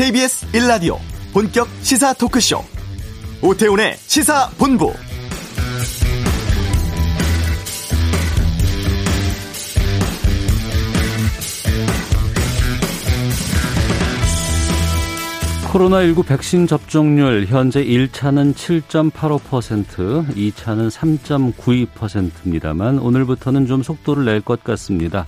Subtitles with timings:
[0.00, 0.96] KBS 1라디오
[1.34, 2.64] 본격 시사 토크쇼
[3.42, 4.94] 오태훈의 시사본부
[15.70, 25.26] 코로나19 백신 접종률 현재 1차는 7.85%, 2차는 3.92%입니다만 오늘부터는 좀 속도를 낼 것 같습니다.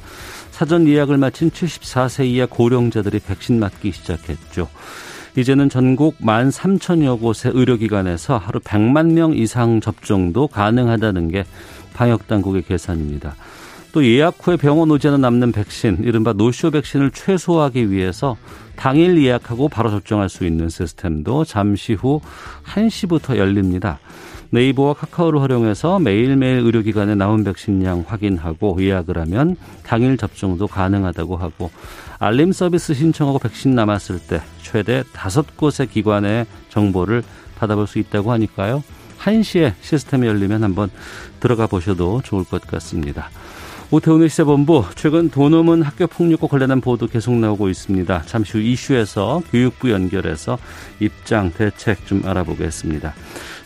[0.52, 4.69] 사전 예약을 마친 74세 이하 고령자들이 백신 맞기 시작했죠.
[5.37, 11.45] 이제는 전국 1만 3천여 곳의 의료기관에서 하루 100만 명 이상 접종도 가능하다는 게
[11.95, 13.34] 방역당국의 계산입니다.
[13.92, 18.37] 또 예약 후에 병원 오지 않아 남는 백신, 이른바 노쇼 백신을 최소화하기 위해서
[18.77, 22.20] 당일 예약하고 바로 접종할 수 있는 시스템도 잠시 후
[22.64, 24.00] 1시부터 열립니다.
[24.52, 31.70] 네이버와 카카오를 활용해서 매일매일 의료기관에 나온 백신량 확인하고 예약을 하면 당일 접종도 가능하다고 하고
[32.19, 37.22] 알림 서비스 신청하고 백신 남았을 때 최대 다섯 곳의 기관의 정보를
[37.56, 38.84] 받아볼 수 있다고 하니까요.
[39.20, 40.91] 1시에 시스템이 열리면 한번
[41.41, 43.31] 들어가 보셔도 좋을 것 같습니다.
[43.94, 48.22] 오태훈의 시사본부 최근 돈 없는 학교 폭력과 관련한 보도 계속 나오고 있습니다.
[48.24, 50.56] 잠시 후 이슈에서 교육부 연결해서
[50.98, 53.12] 입장 대책 좀 알아보겠습니다.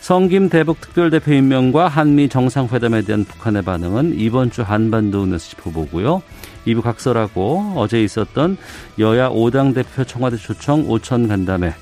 [0.01, 6.21] 성김 대북 특별대표 임명과 한미 정상회담에 대한 북한의 반응은 이번 주 한반도 뉴스 짚어보고요.
[6.65, 8.57] 2부 각설하고 어제 있었던
[8.99, 11.73] 여야 5당 대표 청와대 초청 오찬 간담회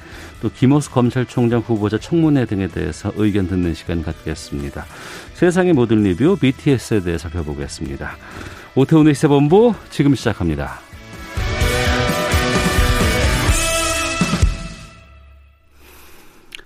[0.42, 4.86] 또 김오수 검찰총장 후보자 청문회 등에 대해서 의견 듣는 시간 갖겠습니다.
[5.36, 8.16] 세상의 모든 리뷰 BTS에 대해 살펴보겠습니다.
[8.74, 10.80] 오태훈의 시사본부 지금 시작합니다.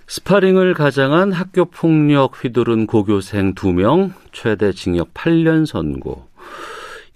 [0.06, 6.28] 스파링을 가장한 학교 폭력 휘두른 고교생 2명, 최대 징역 8년 선고.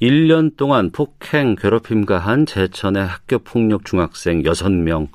[0.03, 5.07] 1년 동안 폭행, 괴롭힘 가한 제천의 학교 폭력 중학생 6명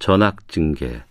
[0.00, 1.04] 전학 징계.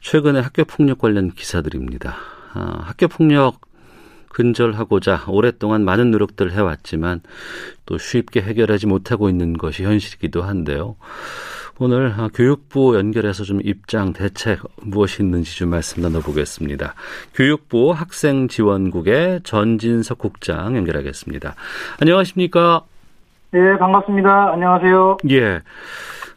[0.00, 2.16] 최근에 학교 폭력 관련 기사들입니다.
[2.54, 3.60] 아, 학교 폭력
[4.34, 7.20] 근절하고자 오랫동안 많은 노력들을 해왔지만
[7.86, 10.96] 또 쉽게 해결하지 못하고 있는 것이 현실이기도 한데요.
[11.78, 16.94] 오늘 교육부 연결해서 좀 입장 대책 무엇이 있는지 좀 말씀 나눠보겠습니다.
[17.34, 21.54] 교육부 학생지원국의 전진석 국장 연결하겠습니다.
[22.00, 22.82] 안녕하십니까?
[23.50, 24.52] 네, 반갑습니다.
[24.52, 25.16] 안녕하세요.
[25.30, 25.62] 예.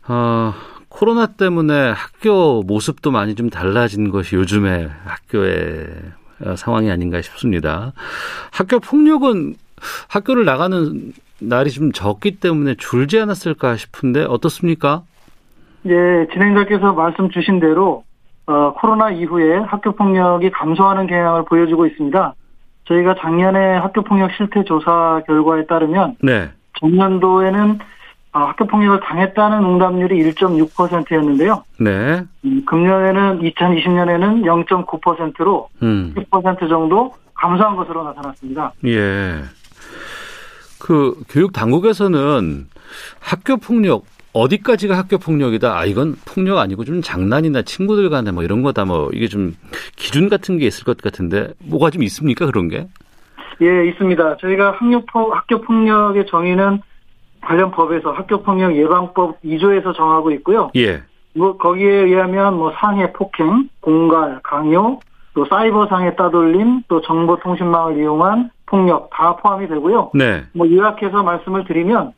[0.08, 0.54] 어,
[0.88, 5.88] 코로나 때문에 학교 모습도 많이 좀 달라진 것이 요즘의 학교의
[6.56, 7.94] 상황이 아닌가 싶습니다.
[8.52, 9.56] 학교 폭력은
[10.10, 15.04] 학교를 나가는 날이 좀 적기 때문에 줄지 않았을까 싶은데 어떻습니까?
[15.86, 18.04] 예, 진행자께서 말씀 주신 대로
[18.48, 22.34] 어, 코로나 이후에 학교 폭력이 감소하는 경향을 보여주고 있습니다.
[22.86, 26.50] 저희가 작년에 학교 폭력 실태 조사 결과에 따르면 네.
[26.80, 27.86] 전년도에는 아,
[28.32, 31.64] 학교 폭력을 당했다는 응답률이 1.6%였는데요.
[31.80, 32.24] 네.
[32.46, 36.14] 음, 금년에는 2020년에는 0.9%로 음.
[36.16, 38.74] 10% 정도 감소한 것으로 나타났습니다.
[38.86, 39.42] 예.
[40.80, 42.68] 그 교육 당국에서는
[43.20, 45.78] 학교 폭력 어디까지가 학교 폭력이다.
[45.78, 48.86] 아 이건 폭력 아니고 좀 장난이나 친구들 간에 뭐 이런 거다.
[48.86, 49.56] 뭐 이게 좀
[49.96, 52.88] 기준 같은 게 있을 것 같은데 뭐가 좀 있습니까 그런 게?
[53.62, 54.38] 예, 있습니다.
[54.38, 56.82] 저희가 학교 폭 학교 폭력의 정의는
[57.48, 60.70] 관련 법에서 학교폭력 예방법 2조에서 정하고 있고요.
[60.76, 61.02] 예.
[61.34, 65.00] 뭐 거기에 의하면 뭐 상해 폭행, 공갈, 강요,
[65.34, 70.12] 또 사이버상의 따돌림, 또 정보통신망을 이용한 폭력 다 포함이 되고요.
[70.14, 70.44] 네.
[70.54, 72.12] 뭐 요약해서 말씀을 드리면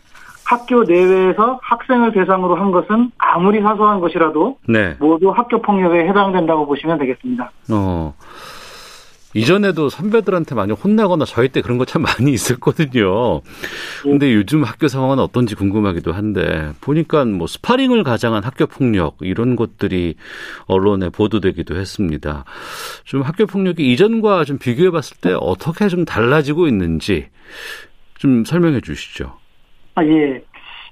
[0.48, 4.96] 학교 내외에서 학생을 대상으로 한 것은 아무리 사소한 것이라도 네.
[5.00, 7.52] 모두 학교 폭력에 해당된다고 보시면 되겠습니다.
[7.72, 8.16] 어.
[9.36, 13.42] 이전에도 선배들한테 많이 혼나거나 저희 때 그런 거 참 많이 있었거든요.
[14.04, 20.16] 근데 요즘 학교 상황은 어떤지 궁금하기도 한데 보니까 뭐 스파링을 가장한 학교 폭력 이런 것들이
[20.68, 22.46] 언론에 보도되기도 했습니다.
[23.06, 27.28] 좀 학교 폭력이 이전과 좀 비교해 봤을 때 어떻게 좀 달라지고 있는지
[28.18, 29.34] 좀 설명해 주시죠.
[29.96, 30.44] 아, 예.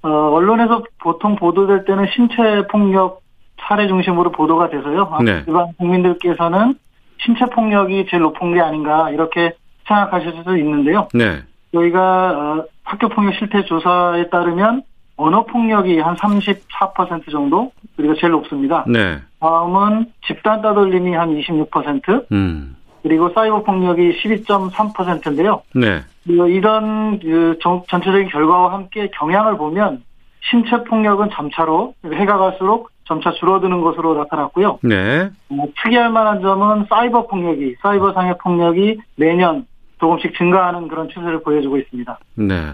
[0.01, 3.21] 어, 언론에서 보통 보도될 때는 신체 폭력
[3.59, 5.17] 사례 중심으로 보도가 돼서요.
[5.23, 5.43] 네.
[5.47, 6.75] 일반 국민들께서는
[7.19, 9.53] 신체 폭력이 제일 높은 게 아닌가 이렇게
[9.87, 11.07] 생각하실 수도 있는데요.
[11.13, 11.41] 네.
[11.73, 14.83] 저희가 어, 학교 폭력 실태 조사에 따르면
[15.17, 18.85] 언어 폭력이 한 34% 정도 그리고 제일 높습니다.
[18.87, 19.19] 네.
[19.39, 22.75] 다음은 집단 따돌림이 한 26%, 음.
[23.03, 25.63] 그리고 사이버 폭력이 12.3%인데요.
[25.73, 26.01] 네.
[26.25, 30.03] 이런 그 전체적인 결과와 함께 경향을 보면
[30.41, 34.79] 신체 폭력은 점차로 해가 갈수록 점차 줄어드는 것으로 나타났고요.
[34.83, 35.29] 네.
[35.49, 39.65] 어, 특이할 만한 점은 사이버 폭력이 사이버 상해 폭력이 매년
[39.99, 42.19] 조금씩 증가하는 그런 추세를 보여주고 있습니다.
[42.35, 42.73] 네.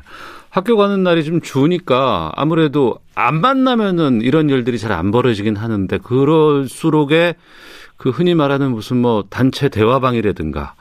[0.50, 7.36] 학교 가는 날이 좀 주니까 아무래도 안 만나면은 이런 일들이 잘 안 벌어지긴 하는데 그럴수록에
[7.98, 10.74] 그 흔히 말하는 무슨 뭐 단체 대화방이라든가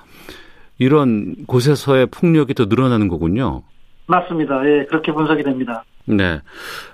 [0.79, 3.63] 이런 곳에서의 폭력이 더 늘어나는 거군요.
[4.07, 4.61] 맞습니다.
[4.67, 5.85] 예, 그렇게 분석이 됩니다.
[6.05, 6.41] 네.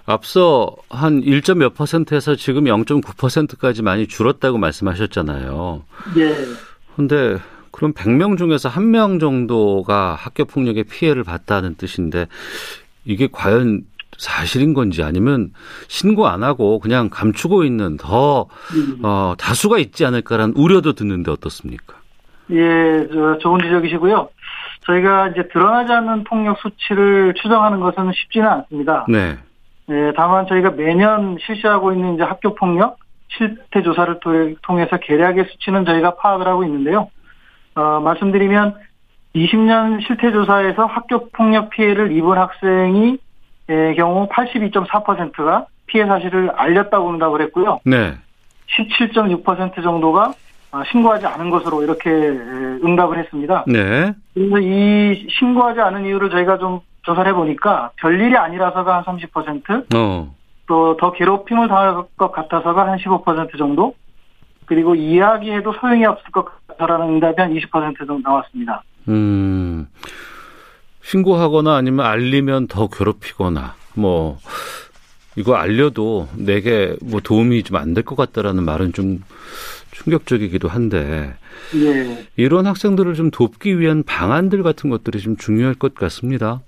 [0.04, 1.42] 앞서 한 1.
[1.56, 5.82] 몇 퍼센트에서 지금 0.9%까지 많이 줄었다고 말씀하셨잖아요.
[6.18, 6.36] 예.
[6.96, 7.38] 근데
[7.70, 12.26] 그럼 100명 중에서 1명 정도가 학교 폭력의 피해를 봤다는 뜻인데
[13.04, 13.82] 이게 과연
[14.18, 15.52] 사실인 건지 아니면
[15.86, 18.48] 신고 안 하고 그냥 감추고 있는 더
[19.02, 21.96] 어, 다수가 있지 않을까라는 우려도 듣는데 어떻습니까?
[22.50, 23.06] 예,
[23.40, 24.28] 좋은 지적이시고요.
[24.88, 29.04] 저희가 이제 드러나지 않는 폭력 수치를 추정하는 것은 쉽지는 않습니다.
[29.08, 29.36] 네.
[29.90, 32.98] 예, 다만 저희가 매년 실시하고 있는 이제 학교 폭력
[33.28, 34.18] 실태 조사를
[34.62, 37.10] 통해서 계략의 수치는 저희가 파악을 하고 있는데요.
[37.74, 38.74] 어, 말씀드리면
[39.36, 43.18] 20년 실태 조사에서 학교 폭력 피해를 입은 학생이
[43.70, 47.80] 의 경우 82.4%가 피해 사실을 알렸다고 응답을 했고요.
[47.84, 48.14] 네.
[48.78, 50.47] 17.6% 정도가 아,
[50.90, 53.64] 신고하지 않은 것으로 이렇게 응답을 했습니다.
[53.66, 54.12] 네.
[54.34, 60.34] 그래서 이 신고하지 않은 이유를 저희가 좀 조사를 해보니까 별일이 아니라서가 한 30%, 어.
[60.66, 63.94] 또더 괴롭힘을 당할 것 같아서가 한 15% 정도,
[64.66, 68.82] 그리고 이야기해도 소용이 없을 것 같다라는 응답이 한 20% 정도 나왔습니다.
[69.08, 69.88] 음,
[71.02, 74.36] 신고하거나 아니면 알리면 더 괴롭히거나, 뭐,
[75.38, 79.22] 이거 알려도 내게 뭐 도움이 좀 안 될 것 같다라는 말은 좀
[79.92, 81.34] 충격적이기도 한데
[81.76, 82.26] 예.
[82.36, 86.60] 이런 학생들을 좀 돕기 위한 방안들 같은 것들이 좀 중요할 것 같습니다.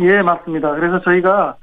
[0.00, 0.72] 예, 맞습니다.
[0.74, 1.56] 그래서 저희가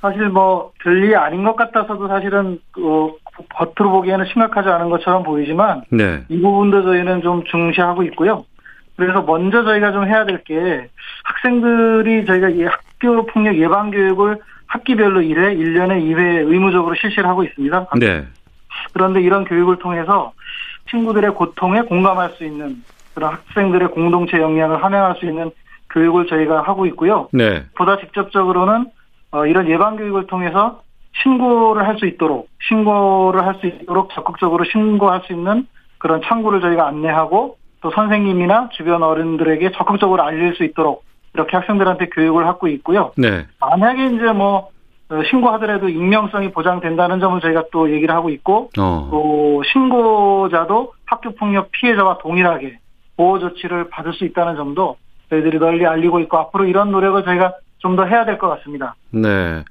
[0.00, 3.12] 사실 뭐 별일이 아닌 것 같아서도 사실은 어,
[3.54, 6.22] 겉으로 보기에는 심각하지 않은 것처럼 보이지만 네.
[6.28, 8.44] 이 부분도 저희는 좀 중시하고 있고요.
[8.96, 10.88] 그래서 먼저 저희가 좀 해야 될 게
[11.24, 17.88] 학생들이 저희가 이 학교 폭력 예방 교육을 학기별로 1회, 1년에 2회 의무적으로 실시를 하고 있습니다.
[17.98, 18.24] 네.
[18.92, 20.32] 그런데 이런 교육을 통해서
[20.90, 22.82] 친구들의 고통에 공감할 수 있는
[23.14, 25.50] 그런 학생들의 공동체 역량을 함양할 수 있는
[25.90, 27.28] 교육을 저희가 하고 있고요.
[27.32, 27.64] 네.
[27.76, 28.86] 보다 직접적으로는
[29.32, 30.82] 어, 이런 예방 교육을 통해서
[31.22, 35.66] 신고를 할 수 있도록 신고를 할 수 있도록 적극적으로 신고할 수 있는
[35.98, 41.04] 그런 창구를 저희가 안내하고 또 선생님이나 주변 어른들에게 적극적으로 알릴 수 있도록
[41.36, 43.12] 이렇게 학생들한테 교육을 하고 있고요.
[43.16, 43.46] 네.
[43.60, 44.70] 만약에 이제 뭐
[45.08, 49.08] 어, 신고하더라도 익명성이 보장된다는 점을 저희가 또 얘기를 하고 있고 어.
[49.10, 52.78] 또 신고자도 학교 폭력 피해자와 동일하게
[53.16, 54.96] 보호 조치를 받을 수 있다는 점도
[55.30, 58.96] 저희들이 널리 알리고 있고 앞으로 이런 노력을 저희가 좀 더 해야 될 것 같습니다.
[59.10, 59.62] 네.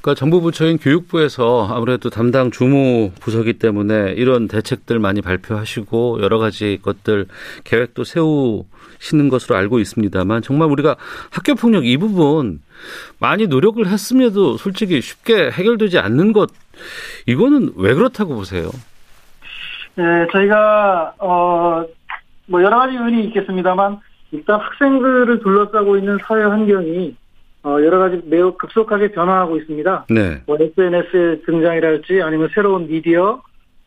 [0.00, 6.78] 그러니까 정부 부처인 교육부에서 아무래도 담당 주무 부서기 때문에 이런 대책들 많이 발표하시고 여러 가지
[6.82, 7.26] 것들
[7.64, 10.96] 계획도 세우시는 것으로 알고 있습니다만 정말 우리가
[11.30, 12.60] 학교 폭력 이 부분
[13.18, 16.50] 많이 노력을 했음에도 솔직히 쉽게 해결되지 않는 것
[17.26, 18.70] 이거는 왜 그렇다고 보세요?
[19.96, 21.84] 네, 저희가 어
[22.50, 24.00] 뭐 여러 가지 요인이 있겠습니다만
[24.32, 27.14] 일단 학생들을 둘러싸고 있는 사회 환경이
[27.62, 30.06] 어, 여러 가지 매우 급속하게 변화하고 있습니다.
[30.10, 30.42] 네.
[30.46, 33.42] 뭐 SNS의 등장이랄지 아니면 새로운 미디어,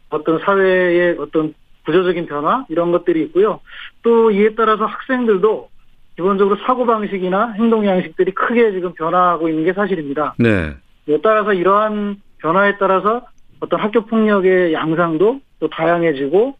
[0.10, 1.54] 어떤 사회의 어떤
[1.86, 3.60] 구조적인 변화 이런 것들이 있고요.
[4.04, 5.70] 또 이에 따라서 학생들도
[6.16, 10.36] 기본적으로 사고 방식이나 행동 양식들이 크게 지금 변화하고 있는 게 사실입니다.
[10.38, 10.76] 네.
[11.08, 13.26] 이에 따라서 이러한 변화에 따라서
[13.60, 16.56] 어떤 학교 폭력의 양상도 또 다양해지고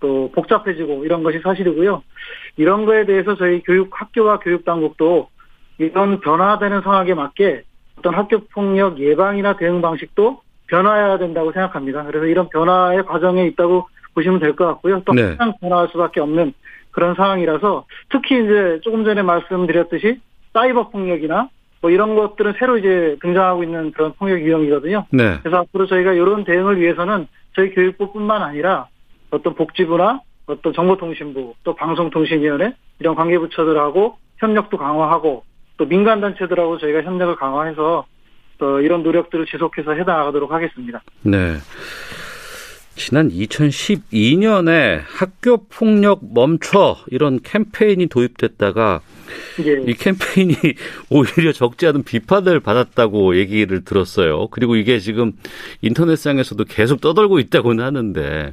[0.00, 2.02] 또 복잡해지고 이런 것이 사실이고요.
[2.56, 5.28] 이런 거에 대해서 저희 교육 학교와 교육 당국도
[5.78, 7.62] 이런 변화되는 상황에 맞게
[7.98, 12.04] 어떤 학교 폭력 예방이나 대응 방식도 변화해야 된다고 생각합니다.
[12.04, 15.02] 그래서 이런 변화의 과정에 있다고 보시면 될 것 같고요.
[15.04, 15.22] 또 네.
[15.22, 16.54] 항상 변화할 수밖에 없는
[16.90, 20.20] 그런 상황이라서 특히 이제 조금 전에 말씀드렸듯이
[20.54, 21.48] 사이버 폭력이나
[21.82, 25.04] 뭐 이런 것들은 새로 이제 등장하고 있는 그런 폭력 유형이거든요.
[25.10, 25.38] 네.
[25.42, 28.86] 그래서 앞으로 저희가 이런 대응을 위해서는 저희 교육부뿐만 아니라
[29.30, 35.44] 어떤 복지부나 어떤 정보통신부 또 방송통신위원회 이런 관계부처들하고 협력도 강화하고
[35.76, 38.06] 또 민간 단체들하고 저희가 협력을 강화해서
[38.58, 41.02] 또 이런 노력들을 지속해서 해 나가도록 하겠습니다.
[41.22, 41.56] 네.
[42.96, 49.02] 지난 2012년에 학교 폭력 멈춰 이런 캠페인이 도입됐다가
[49.66, 49.82] 예.
[49.86, 50.54] 이 캠페인이
[51.10, 54.48] 오히려 적지 않은 비판을 받았다고 얘기를 들었어요.
[54.48, 55.32] 그리고 이게 지금
[55.82, 58.52] 인터넷상에서도 계속 떠돌고 있다고는 하는데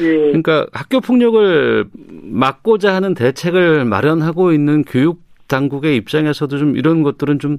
[0.00, 0.02] 예.
[0.02, 1.84] 그러니까 학교 폭력을
[2.22, 7.58] 막고자 하는 대책을 마련하고 있는 교육 당국의 입장에서도 좀 이런 것들은 좀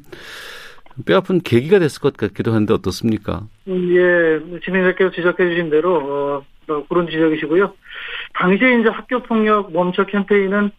[1.05, 3.43] 뼈아픈 계기가 됐을 것 같기도 한데 어떻습니까?
[3.67, 7.73] 예, 진행자께서 지적해 주신 대로 어, 그런 지적이시고요.
[8.33, 10.71] 당시에 이제 학교 폭력 멈춰 캠페인은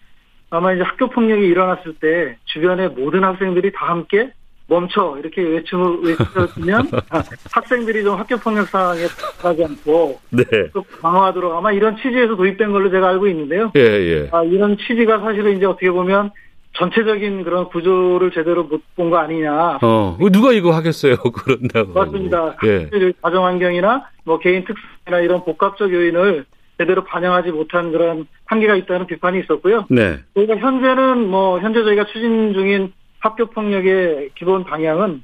[0.51, 4.33] 아마 이제 학교 폭력이 일어났을 때 주변의 모든 학생들이 다 함께
[4.67, 6.91] 멈춰 이렇게 외쳐 외치면
[7.53, 9.07] 학생들이 좀 학교 폭력 상황에
[9.41, 10.45] 가지 않고 네.
[10.75, 13.73] 또 방어하도록 아마 이런 취지에서 도입된 걸로 제가 알고 있는데요.
[13.77, 14.29] 예, 예.
[14.31, 16.31] 아, 이런 취지가 사실은 이제 어떻게 보면
[16.75, 19.79] 전체적인 그런 구조를 제대로 못 본 거 아니냐.
[19.83, 21.17] 어, 누가 이거 하겠어요?
[21.33, 21.93] 그런다고.
[21.93, 22.57] 맞습니다.
[22.65, 22.89] 예.
[23.23, 26.45] 가정 환경이나 뭐 개인 특성이나 이런 복합적 요인을
[26.79, 29.87] 제대로 반영하지 못한 그런 한계가 있다는 비판이 있었고요.
[29.91, 30.19] 네.
[30.35, 35.23] 저희가 현재는 뭐 현재 저희가 추진 중인 학교 폭력의 기본 방향은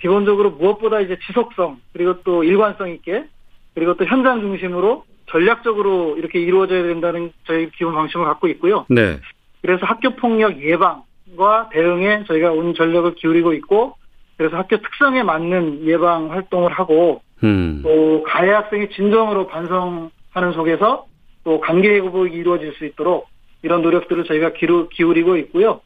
[0.00, 3.24] 기본적으로 무엇보다 이제 지속성 그리고 또 일관성 있게
[3.74, 8.86] 그리고 또 현장 중심으로 전략적으로 이렇게 이루어져야 된다는 저희 기본 방침을 갖고 있고요.
[8.88, 9.20] 네.
[9.62, 13.94] 그래서 학교 폭력 예방과 대응에 저희가 온 전력을 기울이고 있고
[14.36, 17.80] 그래서 학교 특성에 맞는 예방 활동을 하고 음.
[17.82, 21.06] 또 가해 학생이 진정으로 반성하는 속에서
[21.44, 23.28] 또 관계 회복이 이루어질 수 있도록
[23.62, 24.52] 이런 노력들을 저희가
[24.90, 25.80] 기울이고 있고요.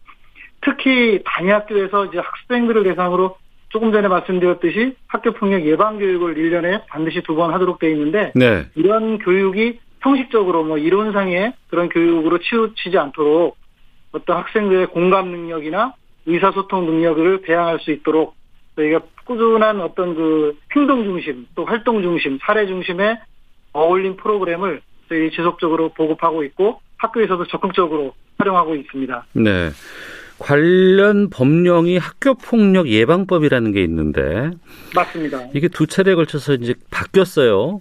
[0.61, 3.37] 특히 단위학교에서 이제 학생들을 대상으로
[3.69, 8.66] 조금 전에 말씀드렸듯이 학교 폭력 예방 교육을 1년에 반드시 두 번 하도록 되어 있는데 네.
[8.76, 13.57] 이런 교육이 형식적으로 뭐 이론상의 그런 교육으로 치우치지 않도록
[14.14, 15.94] 어떤 학생들의 공감 능력이나
[16.26, 18.35] 의사소통 능력을 배양할 수 있도록
[18.76, 23.18] 저희가 꾸준한 어떤 그 행동 중심 또 활동 중심 사례 중심의
[23.73, 29.26] 어울린 프로그램을 저희 지속적으로 보급하고 있고 학교에서도 적극적으로 활용하고 있습니다.
[29.35, 29.71] 네.
[30.38, 34.50] 관련 법령이 학교 폭력 예방법이라는 게 있는데
[34.94, 35.42] 맞습니다.
[35.54, 37.80] 이게 두 차례에 걸쳐서 이제 바뀌었어요.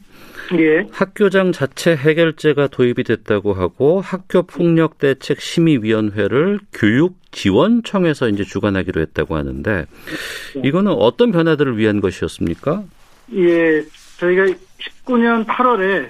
[0.57, 0.87] 예.
[0.91, 9.35] 학교장 자체 해결제가 도입이 됐다고 하고 학교 폭력 대책 심의위원회를 교육 지원청에서 이제 주관하기로 했다고
[9.35, 9.85] 하는데
[10.63, 12.83] 이거는 어떤 변화들을 위한 것이었습니까?
[13.33, 13.83] 예,
[14.17, 14.45] 저희가
[15.05, 16.09] 19년 8월에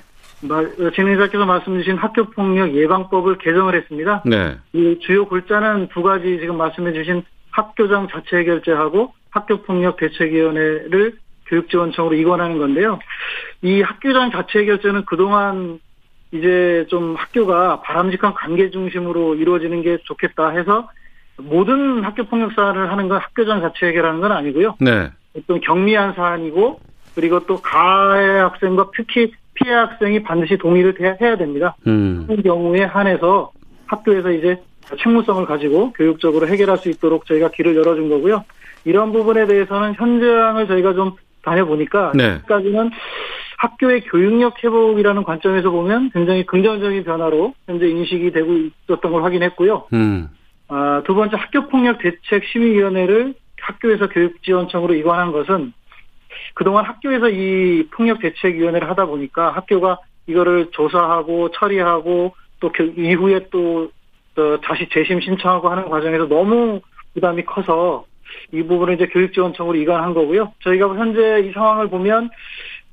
[0.96, 4.24] 진행자께서 말씀 주신 학교 폭력 예방법을 개정을 했습니다.
[4.26, 4.58] 네.
[4.74, 12.16] 이 주요 골자는 두 가지 지금 말씀해 주신 학교장 자체 해결제하고 학교 폭력 대책위원회를 교육지원청으로
[12.16, 13.00] 이관하는 건데요.
[13.62, 15.80] 이 학교장 자체 해결제는 그동안
[16.32, 20.90] 이제 좀 학교가 바람직한 관계 중심으로 이루어지는 게 좋겠다 해서
[21.38, 24.76] 모든 학교 폭력 사안을 하는 건 학교장 자체 해결하는 건 아니고요.
[24.80, 25.10] 네.
[25.36, 26.80] 어떤 경미한 사안이고
[27.16, 31.76] 그리고 또 가해 학생과 특히 피해 학생이 반드시 동의를 해야 됩니다.
[31.86, 32.26] 음.
[32.28, 33.52] 그 경우에 한해서
[33.86, 34.60] 학교에서 이제
[35.02, 38.44] 책무성을 가지고 교육적으로 해결할 수 있도록 저희가 길을 열어준 거고요.
[38.86, 42.40] 이런 부분에 대해서는 현장을 저희가 좀 다녀보니까 네.
[42.48, 42.92] 까지는
[43.58, 48.54] 학교의 교육력 회복이라는 관점에서 보면 굉장히 긍정적인 변화로 현재 인식이 되고
[48.88, 49.88] 있었던 걸 확인했고요.
[49.94, 50.30] 음.
[50.68, 55.74] 아, 두 번째 학교폭력 대책 심의위원회를 학교에서 교육지원청으로 이관한 것은
[56.56, 62.34] 그동안 학교에서 이 폭력 대책위원회를 하다 보니까 학교가 이거를 조사하고 처리하고
[62.64, 63.92] 또 그 이후에 또,
[64.36, 66.80] 또 다시 재심 신청하고 하는 과정에서 너무
[67.14, 68.06] 부담이 커서
[68.52, 70.54] 이 부분을 이제 교육지원청으로 이관한 거고요.
[70.64, 72.30] 저희가 현재 이 상황을 보면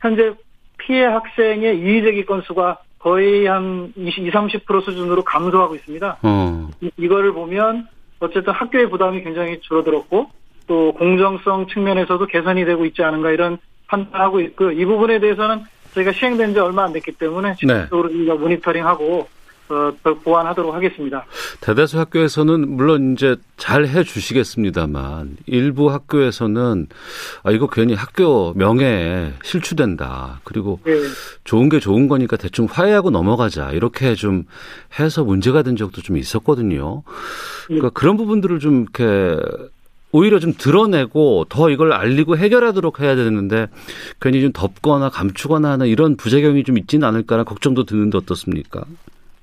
[0.00, 0.32] 현재
[0.78, 6.18] 피해 학생의 이의제기 건수가 거의 한 20, 30% 수준으로 감소하고 있습니다.
[6.22, 6.70] 어.
[6.80, 7.88] 이 거를 보면
[8.20, 10.30] 어쨌든 학교의 부담이 굉장히 줄어들었고
[10.66, 16.54] 또 공정성 측면에서도 개선이 되고 있지 않은가 이런 판단하고 있고 이 부분에 대해서는 저희가 시행된
[16.54, 18.32] 지 얼마 안 됐기 때문에 지속적으로 네.
[18.32, 19.28] 모니터링하고
[19.70, 19.92] 어,
[20.24, 21.24] 보완하도록 하겠습니다.
[21.60, 26.88] 대다수 학교에서는 물론 이제 잘 해주시겠습니다만 일부 학교에서는
[27.44, 30.40] 아 이거 괜히 학교 명예에 실추된다.
[30.44, 30.92] 그리고 네.
[31.44, 34.44] 좋은 게 좋은 거니까 대충 화해하고 넘어가자 이렇게 좀
[34.98, 37.02] 해서 문제가 된 적도 좀 있었거든요.
[37.66, 37.92] 그러니까 네.
[37.94, 39.40] 그런 부분들을 좀 이렇게
[40.12, 43.68] 오히려 좀 드러내고 더 이걸 알리고 해결하도록 해야 되는데
[44.20, 48.84] 괜히 좀 덮거나 감추거나 하는 이런 부작용이 좀 있지는 않을까라는 걱정도 드는데 어떻습니까?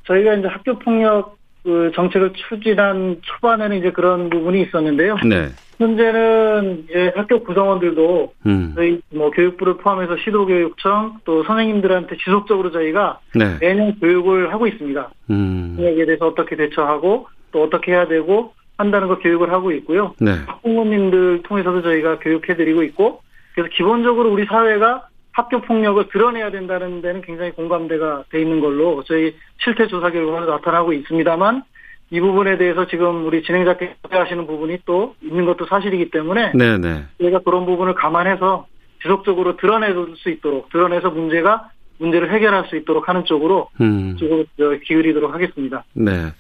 [0.08, 5.18] 저희가 이제 학교 폭력 그 정책을 추진한 초반에는 이제 그런 부분이 있었는데요.
[5.26, 5.50] 네.
[5.78, 8.74] 현재는 이제 학교 구성원들도 음.
[8.76, 13.58] 저희 뭐 교육부를 포함해서 시도교육청 또 선생님들한테 지속적으로 저희가 네.
[13.60, 15.10] 매년 교육을 하고 있습니다.
[15.30, 15.78] 음.
[15.80, 20.16] 여기에 대해서 어떻게 대처하고 또 어떻게 해야 되고 한다는 거 교육을 하고 있고요.
[20.20, 20.32] 네.
[20.48, 23.22] 학부모님들 통해서도 저희가 교육해드리고 있고
[23.54, 29.36] 그래서 기본적으로 우리 사회가 학교 폭력을 드러내야 된다는 데는 굉장히 공감대가 돼 있는 걸로 저희
[29.60, 31.62] 실태 조사 결과로 나타나고 있습니다만
[32.10, 36.78] 이 부분에 대해서 지금 우리 진행자께서 하시는 부분이 또 있는 것도 사실이기 때문에 네네.
[36.80, 37.04] 네.
[37.20, 38.66] 저희가 그런 부분을 감안해서
[39.04, 44.16] 지속적으로 드러낼 수 있도록 드러내서 문제가 문제를 해결할 수 있도록 하는 쪽으로 음.
[44.18, 44.46] 쪽으로
[44.86, 45.84] 기울이도록 하겠습니다.
[45.94, 46.32] 네.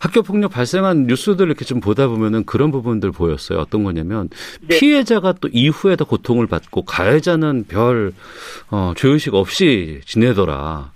[0.00, 3.58] 학교 폭력 발생한 뉴스들 이렇게 좀 보다 보면은 그런 부분들 보였어요.
[3.58, 4.30] 어떤 거냐면
[4.62, 4.78] 네.
[4.78, 8.12] 피해자가 또 이후에 더 고통을 받고 가해자는 별
[8.70, 10.92] 어, 죄의식 없이 지내더라.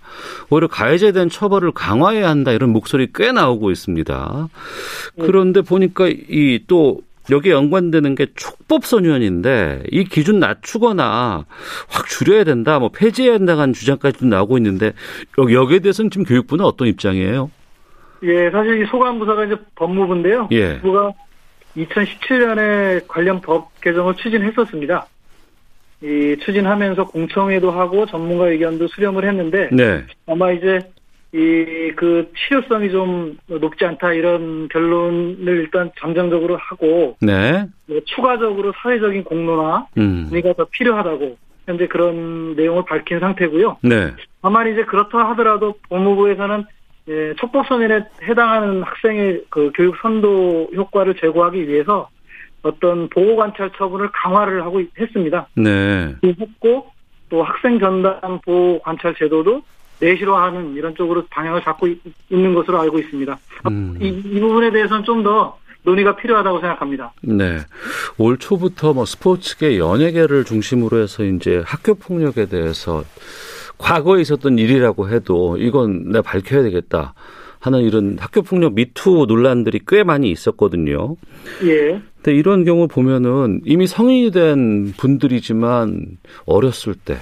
[0.48, 4.48] 오히려 가해자에 대한 처벌을 강화해야 한다 이런 목소리 꽤 나오고 있습니다.
[5.16, 5.26] 네.
[5.26, 11.44] 그런데 보니까 이또 여기에 연관되는 게 촉법소년인데 이 기준 낮추거나
[11.88, 14.92] 확 줄여야 된다, 뭐 폐지해야 된다는 주장까지도 나오고 있는데
[15.38, 17.50] 여기에 대해서는 지금 교육부는 어떤 입장이에요?
[18.24, 20.48] 예, 사실 이 소관부서가 이제 법무부인데요.
[20.52, 20.78] 예.
[20.80, 21.12] 부가
[21.76, 25.06] 2017년에 관련 법 개정을 추진했었습니다.
[26.02, 30.04] 이 추진하면서 공청회도 하고 전문가 의견도 수렴을 했는데 네.
[30.26, 30.80] 아마 이제
[31.32, 37.66] 이그 치료성이 좀 높지 않다 이런 결론을 일단 잠정적으로 하고 네.
[37.86, 40.30] 뭐 추가적으로 사회적인 공론화 음.
[40.30, 43.78] 가더 필요하다고 현재 그런 내용을 밝힌 상태고요.
[43.82, 44.12] 네.
[44.42, 46.64] 다만 이제 그렇다 하더라도 법무부에서는
[47.08, 52.08] 예, 촉법선언에 해당하는 학생의 그 교육 선도 효과를 제고하기 위해서
[52.62, 55.46] 어떤 보호 관찰 처분을 강화를 하고 했습니다.
[55.54, 56.14] 네.
[56.24, 56.86] 했고
[57.28, 59.62] 또 학생 전담 보호 관찰 제도도
[60.00, 61.88] 내실화하는 이런 쪽으로 방향을 잡고
[62.30, 63.38] 있는 것으로 알고 있습니다.
[63.68, 63.98] 음.
[64.00, 67.12] 이, 이 부분에 대해서는 좀 더 논의가 필요하다고 생각합니다.
[67.22, 67.58] 네.
[68.18, 73.04] 올 초부터 뭐 스포츠계 연예계를 중심으로 해서 이제 학교 폭력에 대해서
[73.78, 77.14] 과거에 있었던 일이라고 해도 이건 내가 밝혀야 되겠다
[77.60, 81.16] 하는 이런 학교 폭력 미투 논란들이 꽤 많이 있었거든요.
[81.64, 82.00] 예.
[82.16, 87.16] 근데 이런 경우 보면은 이미 성인이 된 분들이지만 어렸을 때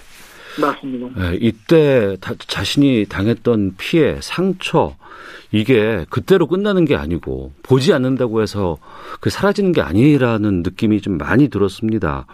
[0.61, 1.32] 맞습니다.
[1.32, 4.94] 예, 이때 다, 자신이 당했던 피해, 상처
[5.50, 8.78] 이게 그때로 끝나는 게 아니고 보지 않는다고 해서
[9.21, 12.26] 그 사라지는 게 아니라는 느낌이 좀 많이 들었습니다.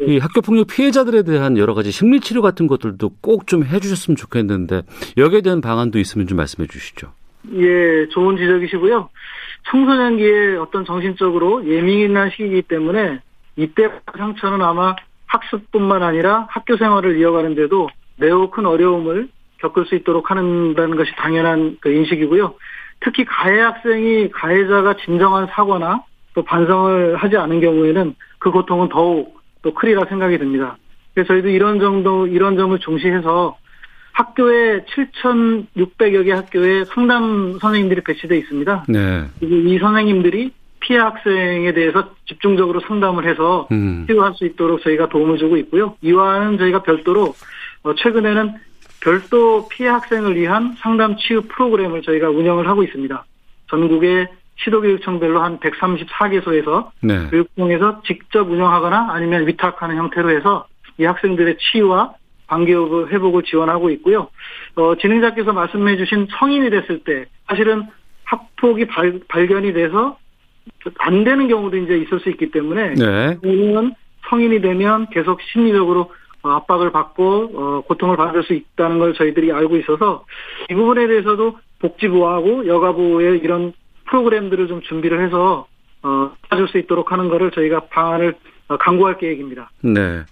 [0.00, 0.14] 네.
[0.14, 4.82] 이 학교 폭력 피해자들에 대한 여러 가지 심리 치료 같은 것들도 꼭 좀 해주셨으면 좋겠는데
[5.16, 7.12] 여기에 대한 방안도 있으면 좀 말씀해 주시죠.
[7.54, 9.08] 예, 좋은 지적이시고요.
[9.70, 13.20] 청소년기에 어떤 정신적으로 예민한 시기이기 때문에
[13.56, 19.28] 이때 상처는 아마 학습뿐만 아니라 학교 생활을 이어가는데도 매우 큰 어려움을
[19.58, 22.54] 겪을 수 있도록 하는다는 것이 당연한 그 인식이고요.
[23.00, 26.02] 특히 가해 학생이 가해자가 진정한 사과나
[26.34, 30.76] 또 반성을 하지 않은 경우에는 그 고통은 더욱 또 크리라 생각이 듭니다.
[31.14, 33.56] 그래서 저희도 이런 정도, 이런 점을 중시해서
[34.12, 38.84] 학교에 7,600여 개 학교에 상담 선생님들이 배치되어 있습니다.
[38.88, 39.24] 네.
[39.40, 40.52] 이 선생님들이
[40.86, 44.04] 피해 학생에 대해서 집중적으로 상담을 해서 음.
[44.06, 45.96] 치료할 수 있도록 저희가 도움을 주고 있고요.
[46.00, 47.34] 이와는 저희가 별도로
[47.82, 48.54] 어, 최근에는
[49.00, 53.24] 별도 피해 학생을 위한 상담 치유 프로그램을 저희가 운영을 하고 있습니다.
[53.68, 57.26] 전국의 시도교육청별로 한 134개소에서 네.
[57.30, 60.66] 교육청에서 직접 운영하거나 아니면 위탁하는 형태로 해서
[60.98, 62.14] 이 학생들의 치유와
[62.46, 64.28] 관계 회복을 지원하고 있고요.
[64.76, 67.88] 어, 진행자께서 말씀해 주신 성인이 됐을 때 사실은
[68.24, 70.16] 학폭이 발, 발견이 돼서
[70.98, 73.38] 안 되는 경우도 이제 있을 수 있기 때문에 네.
[74.28, 79.76] 성인이 되면 계속 심리적으로 어, 압박을 받고 어, 고통을 받을 수 있다는 걸 저희들이 알고
[79.78, 80.24] 있어서
[80.70, 83.72] 이 부분에 대해서도 복지부하고 여가부의 이런
[84.06, 85.66] 프로그램들을 좀 준비를 해서
[86.02, 88.34] 어, 찾을 수 있도록 하는 것을 저희가 방안을
[88.68, 89.70] 어, 강구할 계획입니다.
[89.82, 90.22] 네.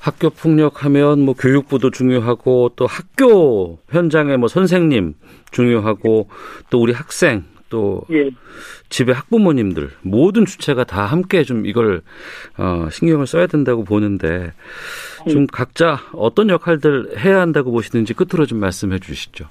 [0.00, 5.14] 학교 폭력하면 뭐 교육부도 중요하고 또 학교 현장의 뭐 선생님
[5.50, 6.28] 중요하고
[6.70, 8.28] 또 우리 학생 또 예.
[8.90, 12.02] 집에 학부모님들 모든 주체가 다 함께 좀 이걸
[12.58, 14.52] 어, 신경을 써야 된다고 보는데
[15.30, 15.46] 좀 음.
[15.46, 19.46] 각자 어떤 역할들 해야 한다고 보시는지 끝으로 좀 말씀해 주시죠.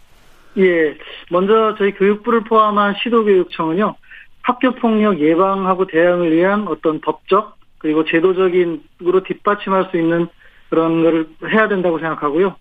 [0.58, 0.96] 예,
[1.32, 3.96] 먼저 저희 교육부를 포함한 시도교육청은요
[4.42, 10.28] 학교 폭력 예방하고 대응을 위한 어떤 법적 그리고 제도적인으로 뒷받침할 수 있는
[10.70, 12.56] 그런 거를 해야 된다고 생각하고요.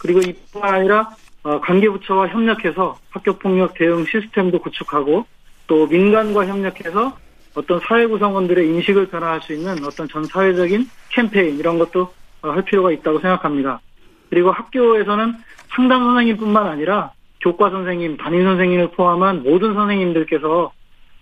[0.00, 1.06] 그리고 이뿐만 아니라 어,
[1.42, 5.26] 관계부처와 협력해서 학교폭력 대응 시스템도 구축하고
[5.66, 7.16] 또 민간과 협력해서
[7.54, 12.62] 어떤 사회 구성원들의 인식을 변화할 수 있는 어떤 전 사회적인 캠페인 이런 것도 어, 할
[12.64, 13.80] 필요가 있다고 생각합니다.
[14.30, 15.34] 그리고 학교에서는
[15.74, 20.72] 상담 선생님뿐만 아니라 교과 선생님, 담임 선생님을 포함한 모든 선생님들께서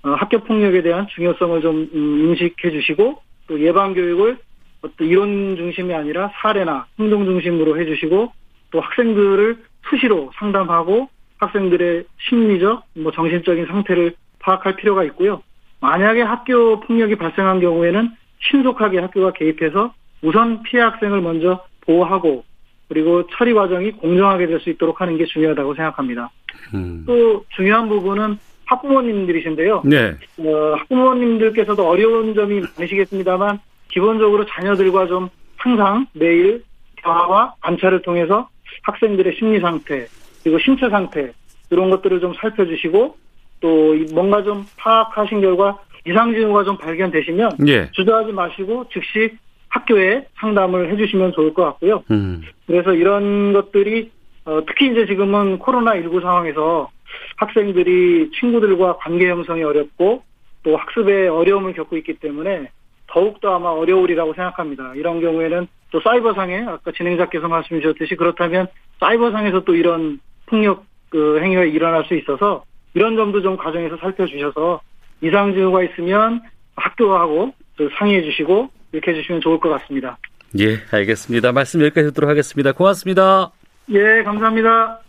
[0.02, 4.38] 어, 학교 폭력에 대한 중요성을 좀 음, 인식해 주시고 또 예방 교육을
[4.82, 8.32] 어떤 이론 중심이 아니라 사례나 행동 중심으로 해 주시고
[8.70, 15.42] 또 학생들을 수시로 상담하고 학생들의 심리적, 뭐 정신적인 상태를 파악할 필요가 있고요.
[15.80, 22.44] 만약에 학교 폭력이 발생한 경우에는 신속하게 학교가 개입해서 우선 피해 학생을 먼저 보호하고
[22.88, 26.30] 그리고 처리 과정이 공정하게 될 수 있도록 하는 게 중요하다고 생각합니다.
[26.74, 27.04] 음.
[27.06, 29.82] 또 중요한 부분은 학부모님들이신데요.
[29.84, 30.14] 네.
[30.38, 36.64] 어, 학부모님들께서도 어려운 점이 많으시겠습니다만 기본적으로 자녀들과 좀 항상 매일
[37.02, 38.48] 대화와 관찰을 통해서
[38.82, 40.06] 학생들의 심리 상태
[40.42, 41.32] 그리고 신체 상태
[41.70, 43.16] 이런 것들을 좀 살펴주시고
[43.60, 47.90] 또 뭔가 좀 파악하신 결과 이상 징후가 좀 발견되시면 예.
[47.92, 49.36] 주저하지 마시고 즉시
[49.68, 52.04] 학교에 상담을 해주시면 좋을 것 같고요.
[52.10, 52.42] 음.
[52.66, 54.10] 그래서 이런 것들이
[54.44, 56.90] 어, 특히 이제 지금은 코로나 19 상황에서
[57.36, 60.22] 학생들이 친구들과 관계 형성이 어렵고
[60.62, 62.70] 또 학습에 어려움을 겪고 있기 때문에
[63.08, 64.92] 더욱더 아마 어려우리라고 생각합니다.
[64.94, 68.66] 이런 경우에는 또 사이버상에 아까 진행자께서 말씀 주셨듯이 그렇다면
[69.00, 72.64] 사이버상에서 또 이런 폭력 그 행위가 일어날 수 있어서
[72.94, 74.80] 이런 점도 좀 가정에서 살펴주셔서
[75.22, 76.42] 이상 징후가 있으면
[76.76, 77.52] 학교하고
[77.98, 80.18] 상의해 주시고 이렇게 해주시면 좋을 것 같습니다.
[80.58, 81.52] 예, 알겠습니다.
[81.52, 82.72] 말씀 여기까지 듣도록 하겠습니다.
[82.72, 83.50] 고맙습니다.
[83.90, 85.00] 예, 감사합니다.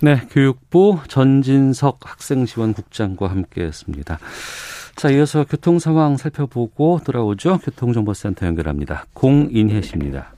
[0.00, 4.18] 네, 교육부 전진석 학생지원국장과 함께했습니다.
[4.96, 7.58] 자, 이어서 교통 상황 살펴보고 돌아오죠.
[7.58, 9.06] 교통정보센터 연결합니다.
[9.12, 10.33] 공인혜 씨입니다.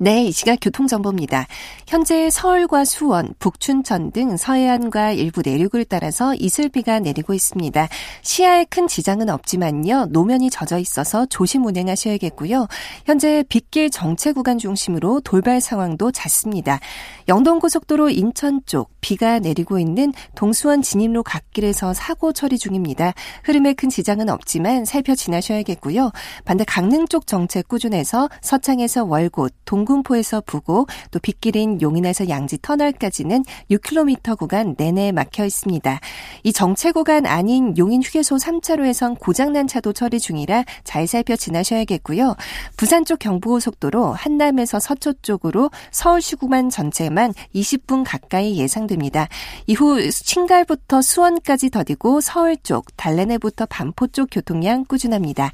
[0.00, 1.48] 네, 이 시각 교통정보입니다.
[1.88, 7.88] 현재 서울과 수원, 북춘천 등 서해안과 일부 내륙을 따라서 이슬비가 내리고 있습니다.
[8.22, 10.06] 시야에 큰 지장은 없지만요.
[10.10, 12.68] 노면이 젖어 있어서 조심 운행하셔야겠고요.
[13.06, 16.78] 현재 빗길 정체 구간 중심으로 돌발 상황도 잦습니다.
[17.26, 23.14] 영동고속도로 인천 쪽 비가 내리고 있는 동수원 진입로 갓길에서 사고 처리 중입니다.
[23.42, 26.12] 흐름에 큰 지장은 없지만 살펴 지나셔야겠고요.
[26.44, 33.44] 반대 강릉 쪽 정체 꾸준해서 서창에서 월곶, 동 동군포에서 부고 또 빗길인 용인에서 양지 터널까지는
[33.70, 36.00] 6km 구간 내내 막혀 있습니다.
[36.44, 42.36] 이 정체 구간 아닌 용인 휴게소 3차로에선 고장난 차도 처리 중이라 잘 살펴 지나셔야겠고요.
[42.76, 49.28] 부산 쪽 경부고속도로 한남에서 서초 쪽으로 서울시 구간 전체만 20분 가까이 예상됩니다.
[49.66, 55.50] 이후 신갈부터 수원까지 더디고 서울 쪽, 달래내부터 반포 쪽 교통량 꾸준합니다.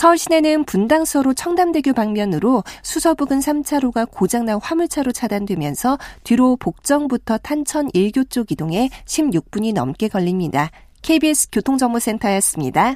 [0.00, 8.30] 서울 시내는 분당서로 청담대교 방면으로 수서 부근 3차로가 고장난 화물차로 차단되면서 뒤로 복정부터 탄천 1교
[8.30, 10.70] 쪽 이동에 16분이 넘게 걸립니다.
[11.02, 12.94] KBS 교통정보센터였습니다.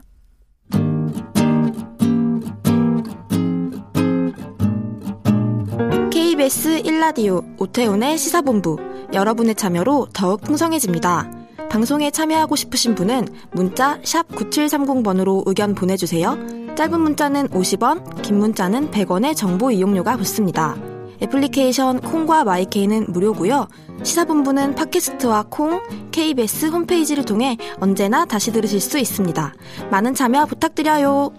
[6.11, 8.79] KBS 1라디오 오태훈의 시사본부
[9.12, 11.31] 여러분의 참여로 더욱 풍성해집니다.
[11.69, 16.63] 방송에 참여하고 싶으신 분은 문자 9730번으로 의견 보내주세요.
[16.76, 20.76] 짧은 문자는 50원, 긴 문자는 100원의 정보 이용료가 붙습니다.
[21.22, 23.68] 애플리케이션 콩과 마이케이는 무료고요.
[24.02, 29.54] 시사본부는 팟캐스트와 콩, KBS 홈페이지를 통해 언제나 다시 들으실 수 있습니다.
[29.90, 31.32] 많은 참여 부탁드려요.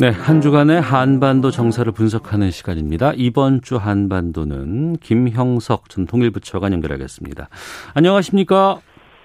[0.00, 3.12] 네, 한 주간의 한반도 정세를 분석하는 시간입니다.
[3.16, 7.48] 이번 주 한반도는 김형석 전 통일부 차관 연결하겠습니다.
[7.94, 8.80] 안녕하십니까?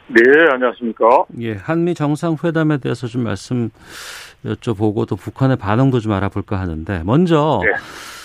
[0.07, 1.25] 네, 안녕하십니까?
[1.39, 3.69] 예, 한미 정상회담에 대해서 좀 말씀
[4.45, 7.71] 여쭤보고 또 북한의 반응도 좀 알아볼까 하는데 먼저 네.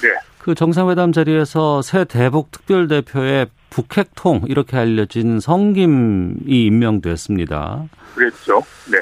[0.09, 0.15] 네.
[0.39, 7.85] 그 정상회담 자리에서 새 대북 특별대표의 북핵통 이렇게 알려진 성김이 임명됐습니다.
[8.15, 8.61] 그랬죠.
[8.91, 8.99] 네.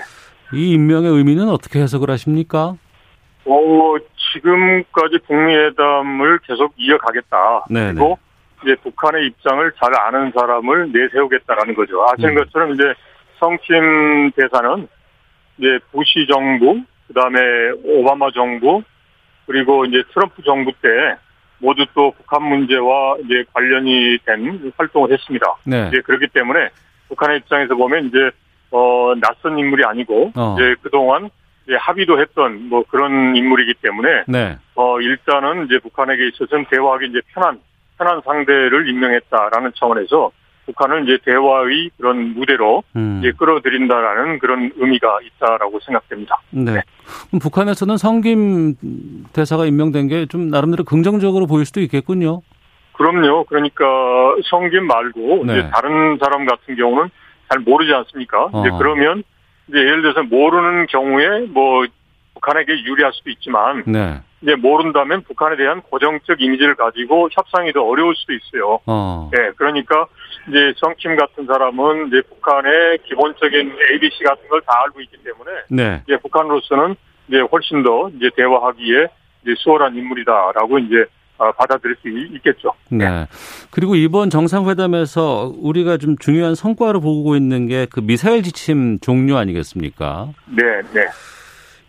[0.57, 2.77] 이 임명의 의미는 어떻게 해석을 하십니까?
[3.47, 3.95] 어,
[4.33, 7.67] 지금까지 북미회담을 계속 이어가겠다.
[7.71, 7.95] 네네.
[7.95, 8.19] 그리고
[8.63, 12.07] 이제 북한의 입장을 잘 아는 사람을 내세우겠다라는 거죠.
[12.09, 12.45] 아시는 음.
[12.45, 12.83] 것처럼 이제
[13.39, 14.89] 성킴 대사는
[15.59, 17.39] 이제 부시 정부, 그 다음에
[17.85, 18.83] 오바마 정부,
[19.47, 20.89] 그리고 이제 트럼프 정부 때
[21.59, 25.47] 모두 또 북한 문제와 이제 관련이 된 활동을 했습니다.
[25.65, 25.89] 네.
[25.89, 26.69] 이제 그렇기 때문에
[27.09, 28.31] 북한의 입장에서 보면 이제
[28.71, 30.57] 어 낯선 인물이 아니고 어.
[30.59, 31.31] 이제 그동안
[31.67, 34.59] 이제 합의도 했던 뭐 그런 인물이기 때문에 네.
[34.75, 37.61] 어 일단은 이제 북한에게 있어서는 대화하기 이제 편한
[37.99, 40.31] 편한 상대를 임명했다라는 차원에서
[40.67, 43.21] 북한을 이제 대화의 그런 무대로 음.
[43.21, 46.39] 이제 끌어들인다라는 그런 의미가 있다라고 생각됩니다.
[46.51, 46.73] 네.
[46.73, 46.83] 네.
[47.41, 48.75] 북한에서는 성김
[49.33, 52.43] 대사가 임명된 게 좀 나름대로 긍정적으로 보일 수도 있겠군요.
[52.95, 53.45] 그럼요.
[53.45, 53.85] 그러니까
[54.51, 55.59] 성김 말고 네.
[55.59, 57.11] 이제 다른 사람 같은 경우는
[57.49, 58.49] 잘 모르지 않습니까?
[58.53, 58.61] 어.
[58.67, 59.23] 이제 그러면
[59.69, 61.87] 이제 예를 들어서 모르는 경우에 뭐
[62.35, 64.21] 북한에게 유리할 수도 있지만 네.
[64.47, 68.79] 이제 모른다면 북한에 대한 고정적 이미지를 가지고 협상이 더 어려울 수도 있어요.
[68.87, 69.29] 어.
[69.33, 70.07] 네, 그러니까
[70.49, 76.03] 이제 정킴 같은 사람은 이제 북한의 기본적인 ABC 같은 걸 다 알고 있기 때문에 네.
[76.07, 76.95] 이제 북한으로서는
[77.29, 79.09] 이제 훨씬 더 이제 대화하기에
[79.43, 81.05] 이제 수월한 인물이다라고 이제
[81.39, 82.71] 어, 받아들일 수 있겠죠.
[82.89, 83.27] 네.
[83.73, 90.29] 그리고 이번 정상회담에서 우리가 좀 중요한 성과로 보고 있는 게 그 미사일 지침 종료 아니겠습니까?
[90.47, 90.63] 네,
[90.95, 91.05] 네.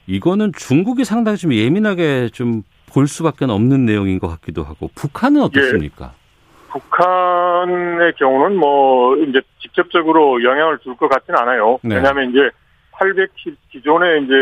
[0.07, 6.13] 이거는 중국이 상당히 좀 예민하게 좀 볼 수밖에 없는 내용인 것 같기도 하고 북한은 어떻습니까?
[6.13, 11.79] 예, 북한의 경우는 뭐 이제 직접적으로 영향을 줄 것 같지는 않아요.
[11.83, 11.95] 네.
[11.95, 12.49] 왜냐하면 이제
[12.93, 13.29] 800
[13.71, 14.33] 기존에 이제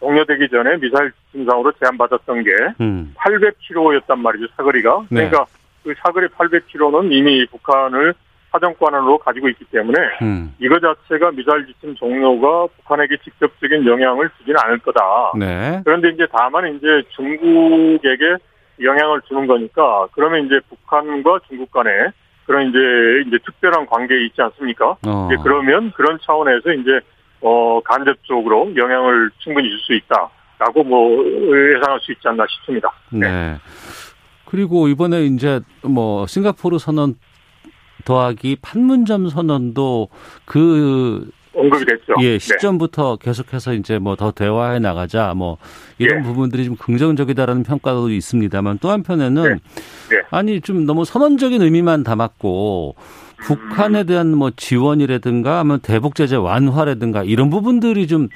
[0.00, 2.50] 종료되기 전에 미사일 증상으로 제한받았던 게
[2.80, 3.14] 음.
[3.16, 5.06] 800km였단 말이죠 사거리가.
[5.08, 5.28] 네.
[5.30, 5.46] 그러니까
[5.82, 8.12] 그 사거리 800km는 이미 북한을
[8.54, 10.54] 사정권으로 가지고 있기 때문에 음.
[10.60, 15.00] 이거 자체가 미사일 지침 종료가 북한에게 직접적인 영향을 주지는 않을 거다.
[15.38, 15.80] 네.
[15.84, 16.86] 그런데 이제 다만 이제
[17.16, 18.36] 중국에게
[18.82, 21.90] 영향을 주는 거니까 그러면 이제 북한과 중국 간에
[22.46, 22.78] 그런 이제
[23.26, 24.96] 이제 특별한 관계에 있지 않습니까?
[25.06, 25.28] 어.
[25.30, 27.00] 이제 그러면 그런 차원에서 이제
[27.40, 31.24] 어 간접적으로 영향을 충분히 줄 수 있다라고 뭐
[31.74, 32.92] 예상할 수 있지 않나 싶습니다.
[33.10, 33.28] 네.
[33.28, 33.56] 네.
[34.46, 37.14] 그리고 이번에 이제 뭐 싱가포르 선언
[38.04, 40.08] 더하기 판문점 선언도
[40.44, 42.14] 그 언급이 됐죠.
[42.20, 42.38] 예, 네.
[42.38, 43.26] 시점부터 네.
[43.26, 45.56] 계속해서 이제 뭐 더 대화해 나가자 뭐
[45.98, 46.22] 이런 예.
[46.22, 49.50] 부분들이 좀 긍정적이다라는 평가도 있습니다만 또 한편에는 네.
[50.10, 50.22] 네.
[50.30, 52.96] 아니 좀 너무 선언적인 의미만 담았고
[53.44, 58.28] 북한에 대한 뭐 지원이라든가 하면 대북 제재 완화라든가 이런 부분들이 좀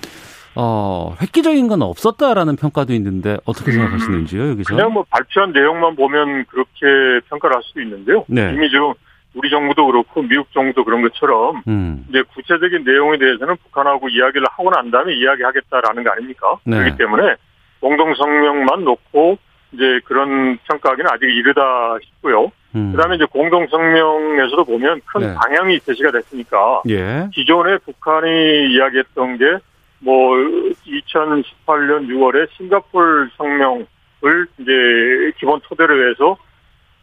[0.54, 4.74] 어, 획기적인 건 없었다라는 평가도 있는데 어떻게 생각하시는지요, 여기서?
[4.74, 8.24] 그냥 뭐 발표한 내용만 보면 그렇게 평가를 할 수도 있는데요.
[8.26, 8.52] 네.
[8.54, 8.92] 이미 지금
[9.38, 12.04] 우리 정부도 그렇고 미국 정부도 그런 것처럼 음.
[12.08, 16.56] 이제 구체적인 내용에 대해서는 북한하고 이야기를 하고 난 다음에 이야기하겠다라는 거 아닙니까?
[16.64, 16.78] 네.
[16.78, 17.36] 그렇기 때문에
[17.80, 19.38] 공동 성명만 놓고
[19.72, 22.50] 이제 그런 평가하기는 아직 이르다 싶고요.
[22.74, 22.92] 음.
[22.92, 25.34] 그다음에 이제 공동 성명에서도 보면 큰 네.
[25.34, 27.28] 방향이 제시가 됐으니까 예.
[27.32, 29.68] 기존에 북한이 이야기했던 게
[30.00, 30.36] 뭐
[30.86, 36.36] 2018년 6월에 싱가폴 성명을 이제 기본 토대로 해서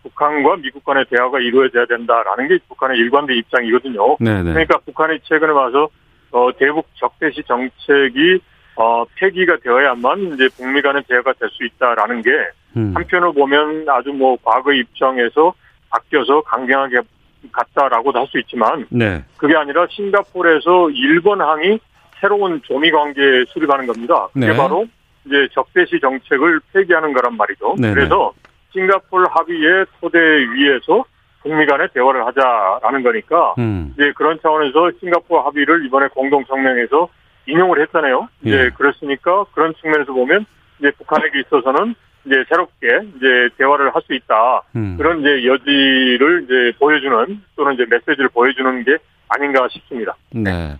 [0.09, 4.17] 북한과 미국 간의 대화가 이루어져야 된다라는 게 북한의 일관된 입장이거든요.
[4.19, 4.43] 네네.
[4.43, 4.51] 네.
[4.51, 5.89] 그러니까 북한이 최근에 와서
[6.31, 8.39] 어, 대북 적대시 정책이
[8.75, 12.29] 어, 폐기가 되어야만 이제 북미 간의 대화가 될 수 있다라는 게
[12.77, 12.91] 음.
[12.93, 15.53] 한편으로 보면 아주 뭐 과거 입장에서
[15.89, 16.99] 바뀌어서 강경하게
[17.51, 19.23] 갔다라고도 할 수 있지만 네.
[19.37, 21.79] 그게 아니라 싱가포르에서 일본항이
[22.19, 24.27] 새로운 조미 관계 수립하는 겁니다.
[24.33, 24.57] 그게 네.
[24.57, 24.85] 바로
[25.25, 27.75] 이제 적대시 정책을 폐기하는 거란 말이죠.
[27.79, 27.93] 네네.
[27.93, 28.33] 그래서
[28.75, 31.05] 싱가폴 합의의 토대 위에서
[31.41, 33.93] 북미 간의 대화를 하자라는 거니까 음.
[33.93, 37.07] 이제 그런 차원에서 싱가포르 합의를 이번에 공동 성명에서
[37.47, 38.27] 인용을 했잖아요.
[38.41, 38.69] 이제 예.
[38.69, 40.45] 그렇으니까 그런 측면에서 보면
[40.79, 44.63] 이제 북한에게 있어서는 이제 새롭게 이제 대화를 할 수 있다.
[44.75, 44.97] 음.
[44.97, 48.97] 그런 이제 여지를 이제 보여주는 또는 이제 메시지를 보여주는 게
[49.29, 50.15] 아닌가 싶습니다.
[50.31, 50.75] 네.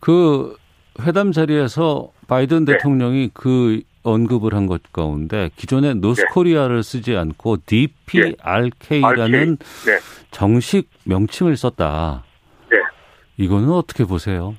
[0.00, 0.56] 그
[1.02, 2.72] 회담 자리에서 바이든 네.
[2.72, 6.82] 대통령이 그 언급을 한 것 가운데 기존에 노스코리아를 네.
[6.82, 9.98] 쓰지 않고 DPRK라는 네.
[10.30, 12.22] 정식 명칭을 썼다.
[12.70, 12.78] 네.
[13.36, 14.54] 이거는 어떻게 보세요?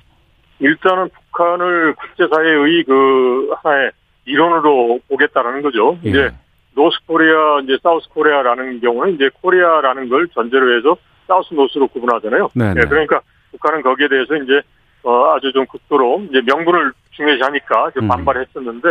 [0.58, 3.90] 일단은 북한을 국제사회의 그 하나의
[4.26, 5.98] 일원으로 보겠다라는 거죠.
[6.04, 6.08] 예.
[6.10, 6.30] 이제
[6.74, 12.50] North Korea, 이제 South Korea라는 경우는 이제 Korea라는 걸 전제로 해서 사우스 노스로 구분하잖아요.
[12.54, 12.82] 네, 네.
[12.88, 13.20] 그러니까
[13.52, 14.60] 북한은 거기에 대해서 이제
[15.02, 18.08] 어, 아주 좀 극도로 이제 명분을 중요시하니까 음.
[18.08, 18.88] 반발했었는데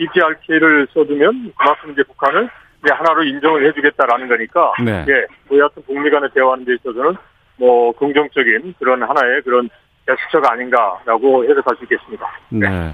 [0.00, 2.48] DPRK를 써주면 그만큼 이제 북한을
[2.82, 5.04] 이제 하나로 인정을 해주겠다라는 거니까 네.
[5.08, 7.14] 예, 뭐 여하튼 북미 간의 대화하는 데 있어서는
[7.56, 9.68] 뭐 긍정적인 그런 하나의 그런
[10.06, 12.26] 제스처가 아닌가라고 해석할 수 있겠습니다.
[12.48, 12.68] 네.
[12.68, 12.92] 네.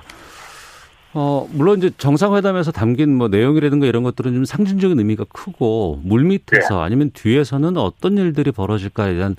[1.14, 6.82] 어, 물론 이제 정상회담에서 담긴 뭐 내용이라든가 이런 것들은 좀 상징적인 의미가 크고 물밑에서 네.
[6.82, 9.36] 아니면 뒤에서는 어떤 일들이 벌어질까에 대한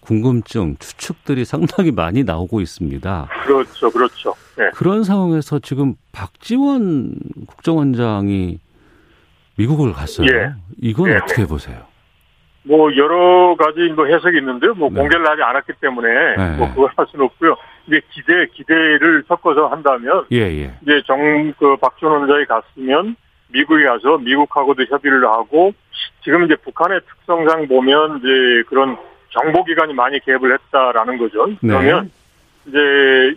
[0.00, 3.28] 궁금증, 추측들이 상당히 많이 나오고 있습니다.
[3.44, 4.34] 그렇죠, 그렇죠.
[4.56, 4.70] 네.
[4.74, 7.14] 그런 상황에서 지금 박지원
[7.46, 8.58] 국정원장이
[9.56, 10.26] 미국을 갔어요.
[10.26, 10.52] 예.
[10.80, 11.16] 이건 네.
[11.16, 11.90] 어떻게 보세요?
[12.62, 14.74] 뭐 여러 가지 뭐 해석이 있는데요.
[14.74, 15.00] 뭐 네.
[15.00, 16.56] 공개를 하지 않았기 때문에 네.
[16.56, 17.56] 뭐 그걸 할 수는 없고요.
[17.86, 20.72] 이제 기대 기대를 섞어서 한다면 예, 예.
[20.82, 23.16] 이제 정그 박준원 원장이 갔으면
[23.48, 25.72] 미국에 가서 미국하고도 협의를 하고
[26.22, 28.96] 지금 이제 북한의 특성상 보면 이제 그런
[29.30, 31.46] 정보기관이 많이 개입을 했다라는 거죠.
[31.46, 31.56] 네.
[31.62, 32.10] 그러면
[32.66, 32.78] 이제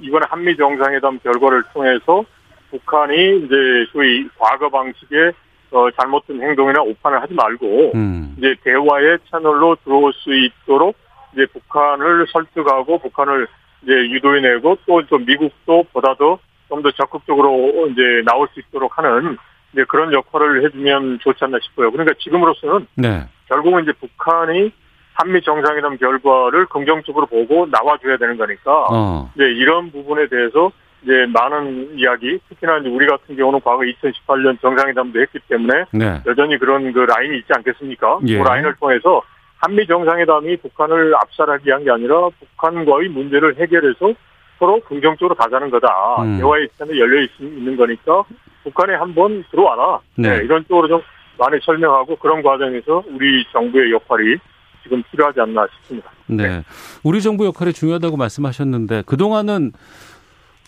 [0.02, 2.24] 이번에 한미 정상회담 결과를 통해서
[2.72, 3.56] 북한이 이제
[3.92, 5.34] 소위 과거 방식의
[5.72, 8.36] 어, 잘못된 행동이나 오판을 하지 말고 음.
[8.38, 10.96] 이제 대화의 채널로 들어올 수 있도록
[11.34, 13.48] 이제 북한을 설득하고 북한을
[13.84, 19.38] 이제 유도해내고 또좀 미국도 보다도 좀더 적극적으로 이제 나올 수 있도록 하는
[19.74, 21.92] 이제 그런 역할을 해주면 좋지 않나 싶어요.
[21.92, 23.26] 그러니까 지금으로서는 네.
[23.48, 24.72] 결국은 이제 북한이
[25.14, 29.32] 한미 정상회담 결과를 긍정적으로 보고 나와줘야 되는 거니까 어.
[29.36, 30.72] 이제 이런 부분에 대해서
[31.04, 36.22] 이제 많은 이야기, 특히나 이제 우리 같은 경우는 과거 2018년 정상회담도 했기 때문에 네.
[36.26, 38.20] 여전히 그런 그 라인이 있지 않겠습니까?
[38.28, 38.38] 예.
[38.38, 39.22] 그 라인을 통해서
[39.64, 44.14] 한미 정상회담이 북한을 압살하기 위한 게 아니라 북한과의 문제를 해결해서
[44.60, 45.88] 서로 긍정적으로 가자는 거다.
[46.22, 46.38] 음.
[46.38, 48.24] 대화의 채널 열려 있, 는 거니까
[48.64, 50.00] 북한에 한번 들어와라.
[50.16, 50.30] 네.
[50.30, 51.02] 네, 이런 쪽으로 좀
[51.38, 54.38] 많이 설명하고 그런 과정에서 우리 정부의 역할이
[54.84, 56.12] 지금 필요하지 않나 싶습니다.
[56.28, 56.48] 네.
[56.48, 56.64] 네.
[57.04, 59.72] 우리 정부 역할이 중요하다고 말씀하셨는데 그동안은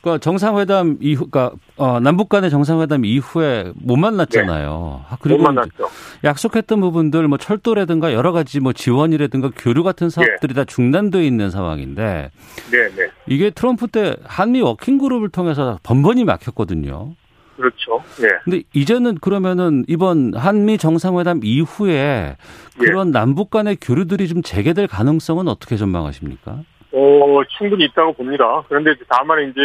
[0.06, 5.02] 그러니까 정상회담 이후, 그러니까 어, 남북 간의 정상회담 이후에 못 만났잖아요.
[5.02, 5.06] 네.
[5.10, 5.89] 아, 그리고 못 만났죠.
[6.24, 10.62] 약속했던 부분들 뭐 철도라든가 여러 가지 뭐 지원이라든가 교류 같은 사업들이 네.
[10.62, 12.30] 다 중단돼 있는 상황인데,
[12.72, 13.10] 네, 네.
[13.26, 17.15] 이게 트럼프 때 한미 워킹 그룹을 통해서 번번이 막혔거든요.
[17.56, 18.04] 그렇죠.
[18.22, 18.28] 예.
[18.44, 22.38] 근데 이제는 그러면은 이번 한미 정상회담 이후에
[22.78, 23.12] 그런 예.
[23.12, 26.60] 남북 간의 교류들이 좀 재개될 가능성은 어떻게 전망하십니까?
[26.97, 28.63] 어, 충분히 있다고 봅니다.
[28.69, 29.62] 그런데 다만 이제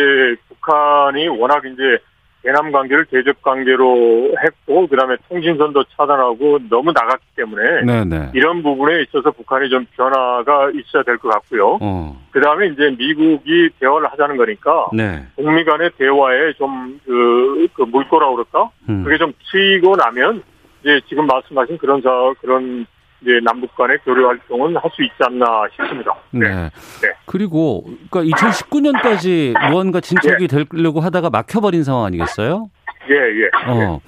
[0.48, 1.98] 북한이 워낙 이제
[2.42, 8.30] 대남 관계를 대적 관계로 했고 그다음에 통신선도 차단하고 너무 나갔기 때문에 네네.
[8.34, 11.78] 이런 부분에 있어서 북한이 좀 변화가 있어야 될 것 같고요.
[11.82, 12.18] 어.
[12.30, 15.22] 그다음에 이제 미국이 대화를 하자는 거니까 네.
[15.36, 18.70] 북미 간의 대화에 좀그 그 물꼬라 그럴까?
[18.88, 19.04] 음.
[19.04, 20.42] 그게 좀 트이고 나면
[20.80, 22.86] 이제 지금 말씀하신 그런 사 그런
[23.22, 25.44] 이제 남북 간의 교류 활동은 할 수 있지 않나
[25.76, 26.14] 싶습니다.
[26.30, 26.48] 네.
[26.48, 26.70] 네.
[27.02, 27.08] 네.
[27.26, 30.64] 그리고 그러니까 2019년까지 무언가 진척이 네.
[30.72, 32.70] 되려고 하다가 막혀버린 상황 아니겠어요?
[33.08, 33.50] 예, 예.
[33.68, 34.00] 어.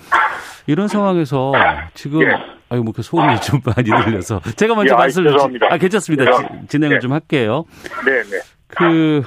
[0.66, 1.53] 이런 상황에서
[1.94, 2.29] 지금 예.
[2.68, 5.37] 아유 뭐그 소음이 좀 많이 들려서 제가 먼저 예, 말씀을
[5.70, 6.25] 아 괜찮습니다.
[6.33, 7.01] 지, 진행을 네.
[7.01, 7.64] 좀 할게요.
[8.05, 8.40] 네, 네.
[8.68, 9.22] 그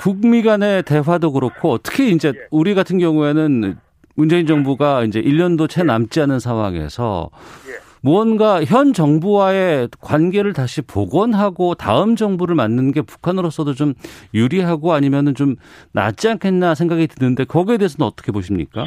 [0.00, 2.46] 북미 간의 대화도 그렇고 특히 이제 예.
[2.50, 3.76] 우리 같은 경우에는
[4.16, 7.30] 문재인 정부가 이제 1년도 채 남지 않은 상황에서
[7.68, 7.83] 예.
[8.04, 13.94] 무언가 현 정부와의 관계를 다시 복원하고 다음 정부를 만드는 게 북한으로서도 좀
[14.34, 15.56] 유리하고 아니면은 좀
[15.92, 18.84] 낫지 않겠나 생각이 드는데 거기에 대해서는 어떻게 보십니까?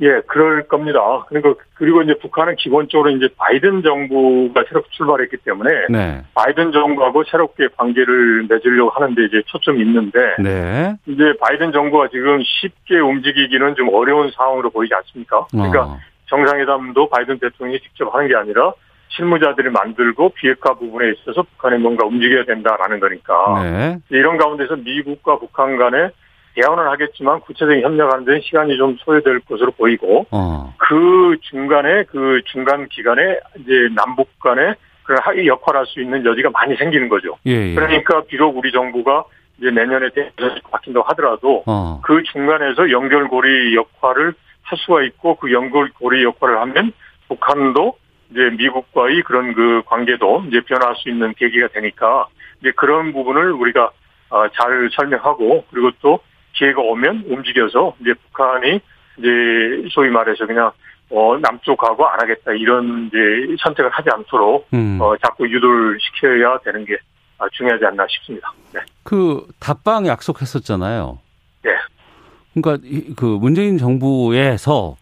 [0.00, 1.00] 예, 그럴 겁니다.
[1.28, 6.22] 그리고 그리고 이제 북한은 기본적으로 이제 바이든 정부가 새롭게 출발했기 때문에 네.
[6.34, 10.94] 바이든 정부하고 새롭게 관계를 맺으려고 하는데 이제 초점이 있는데 네.
[11.06, 15.46] 이제 바이든 정부가 지금 쉽게 움직이기는 좀 어려운 상황으로 보이지 않습니까?
[15.50, 15.98] 그러니까 어.
[16.32, 18.72] 정상회담도 바이든 대통령이 직접 하는 게 아니라
[19.08, 23.98] 실무자들이 만들고 비핵화 부분에 있어서 북한이 뭔가 움직여야 된다라는 거니까 네.
[24.08, 26.08] 이런 가운데서 미국과 북한 간에
[26.54, 30.74] 대화는 하겠지만 구체적인 협력하는 데는 시간이 좀 소요될 것으로 보이고 어.
[30.78, 37.08] 그 중간에 그 중간 기간에 이제 남북 간에 그런 역할할 수 있는 여지가 많이 생기는
[37.08, 37.36] 거죠.
[37.46, 37.74] 예, 예.
[37.74, 39.24] 그러니까 비록 우리 정부가
[39.58, 42.00] 이제 내년에 대해서 바뀐다고 하더라도 어.
[42.02, 44.34] 그 중간에서 연결고리 역할을
[44.72, 46.92] 할 수가 있고 그 연결고리 역할을 하면
[47.28, 47.98] 북한도
[48.30, 52.26] 이제 미국과의 그런 그 관계도 이제 변화할 수 있는 계기가 되니까
[52.60, 53.90] 이제 그런 부분을 우리가
[54.30, 56.20] 어, 잘 설명하고 그리고 또
[56.54, 58.80] 기회가 오면 움직여서 이제 북한이
[59.18, 60.72] 이제 소위 말해서 그냥
[61.10, 63.18] 어 남쪽하고 안 하겠다 이런 이제
[63.62, 64.98] 선택을 하지 않도록 음.
[64.98, 66.96] 어 자꾸 유도를 시켜야 되는 게
[67.52, 68.50] 중요하지 않나 싶습니다.
[68.72, 68.80] 네.
[69.04, 71.18] 그 답방 약속했었잖아요.
[72.54, 72.60] 네.
[72.60, 72.86] 그러니까
[73.16, 74.96] 그 문재인 정부에서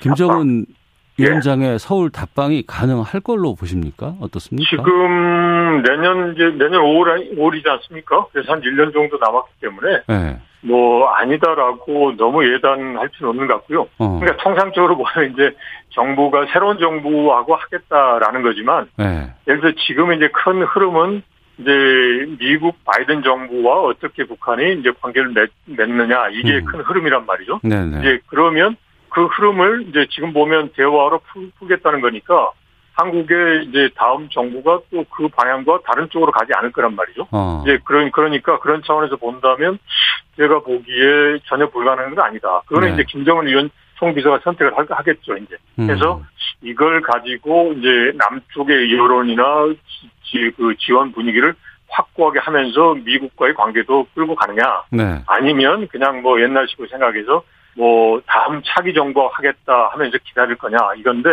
[0.00, 0.80] 김정은 예.
[1.24, 4.14] 위원장의 서울 답방이 가능할 걸로 보십니까?
[4.20, 4.68] 어떻습니까?
[4.70, 8.26] 지금 내년 이제 내년 5월 5월이지 않습니까?
[8.32, 10.38] 그래서 한 1년 정도 남았기 때문에 네.
[10.62, 13.86] 뭐 아니다라고 너무 예단할 필요는 없는 것 같고요.
[13.98, 14.18] 어.
[14.18, 15.54] 그러니까 통상적으로 보면 이제
[15.90, 19.30] 정부가 새로운 정부하고 하겠다라는 거지만 네.
[19.48, 21.22] 예를 들어 지금 이제 큰 흐름은
[21.60, 26.64] 이제 미국 바이든 정부와 어떻게 북한이 이제 관계를 맺, 맺느냐 이게 음.
[26.64, 27.60] 큰 흐름이란 말이죠.
[27.62, 28.00] 네네.
[28.00, 28.76] 이제 그러면
[29.10, 32.50] 그 흐름을 이제 지금 보면 대화로 풀, 겠다는 거니까
[32.94, 37.26] 한국의 이제 다음 정부가 또 그 방향과 다른 쪽으로 가지 않을 거란 말이죠.
[37.30, 37.62] 어.
[37.62, 39.78] 이제 그런 그러니까 그런 차원에서 본다면
[40.36, 42.62] 제가 보기에 전혀 불가능한 건 아니다.
[42.66, 42.94] 그거는 네.
[42.94, 45.56] 이제 김정은 위원 총비서가 선택을 하겠죠, 이제.
[45.76, 46.24] 그래서 음.
[46.62, 49.44] 이걸 가지고 이제 남쪽의 여론이나
[50.24, 51.54] 지, 그 지원 분위기를
[51.88, 54.62] 확고하게 하면서 미국과의 관계도 끌고 가느냐.
[54.90, 55.22] 네.
[55.26, 57.42] 아니면 그냥 뭐 옛날식으로 생각해서
[57.76, 61.30] 뭐 다음 차기 정부 하겠다 하면서 기다릴 거냐 이건데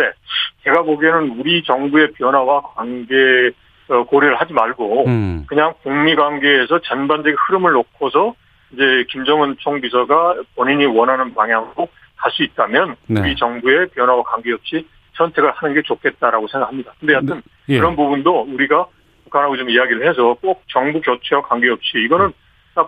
[0.62, 3.50] 제가 보기에는 우리 정부의 변화와 관계
[3.88, 5.44] 어, 고려를 하지 말고 음.
[5.48, 8.34] 그냥 북미 관계에서 전반적인 흐름을 놓고서
[8.72, 13.20] 이제 김정은 총비서가 본인이 원하는 방향으로 갈 수 있다면 네.
[13.20, 16.92] 우리 정부의 변화와 관계없이 선택을 하는 게 좋겠다라고 생각합니다.
[17.00, 17.74] 근데 하여튼 네.
[17.74, 17.78] 예.
[17.78, 18.86] 그런 부분도 우리가
[19.24, 22.32] 북한하고 좀 이야기를 해서 꼭 정부 교체와 관계없이 이거는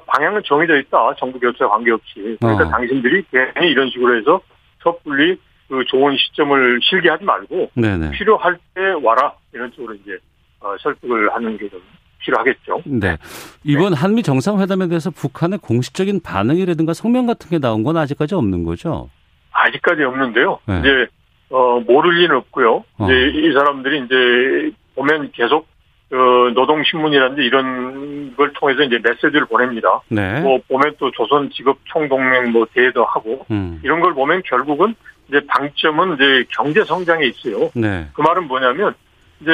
[0.07, 1.15] 방향은 정해져 있다.
[1.19, 2.37] 정부 교체와 관계없이.
[2.41, 2.71] 그러니까 어.
[2.71, 4.41] 당신들이 괜히 이런 식으로 해서
[4.83, 5.37] 섣불리
[5.69, 8.11] 그 좋은 시점을 실기하지 말고 네네.
[8.13, 10.19] 필요할 때 와라 이런 식으로 이제
[10.61, 11.81] 어, 설득을 하는 게 좀
[12.23, 12.83] 필요하겠죠.
[12.85, 13.17] 네.
[13.65, 13.97] 이번 네.
[13.97, 19.09] 한미 정상회담에 대해서 북한의 공식적인 반응이라든가 성명 같은 게 나온 건 아직까지 없는 거죠?
[19.53, 20.59] 아직까지 없는데요.
[20.67, 20.81] 네.
[20.81, 21.07] 이제
[21.51, 22.85] 어 모를 리는 없고요.
[22.99, 23.05] 어.
[23.05, 25.67] 이제 이 사람들이 이제 보면 계속
[26.09, 30.01] 그 노동신문이라든지 이런 걸 통해서 이제 메시지를 보냅니다.
[30.09, 30.41] 네.
[30.41, 33.81] 뭐 보면 또 조선 직업 총동맹 뭐 대회도 하고 음.
[33.85, 34.95] 이런 걸 보면 결국은
[35.29, 37.71] 이제 방점은 이제 경제 성장에 있어요.
[37.75, 38.09] 네.
[38.13, 38.95] 그 말은 뭐냐면
[39.41, 39.51] 이제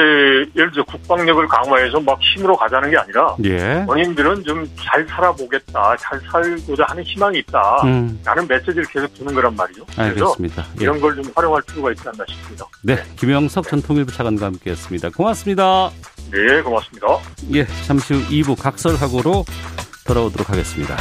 [0.55, 3.85] 예를 들어 국방력을 강화해서 막 힘으로 가자는 게 아니라 예.
[3.87, 7.81] 원인들은 좀 잘 살아보겠다, 잘 살고자 하는 희망이 있다.
[7.83, 8.19] 음.
[8.25, 9.85] 라는 메시지를 계속 주는 거란 말이죠.
[9.97, 10.65] 알겠습니다.
[10.79, 10.83] 예.
[10.83, 12.65] 이런 걸좀 활용할 필요가 있지 않나 싶습니다.
[12.83, 15.09] 네, 김영석 전 통일부 차관과 함께했습니다.
[15.11, 15.89] 고맙습니다.
[16.31, 17.07] 네, 고맙습니다.
[17.53, 19.45] 예, 잠시 후 2부 각설하고로
[20.05, 20.97] 돌아오도록 하겠습니다.